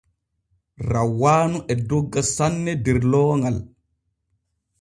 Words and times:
Rawaanu 0.91 1.57
e 1.71 1.73
dogga 1.89 2.21
sanne 2.35 2.73
der 2.83 2.97
looŋal. 3.11 3.57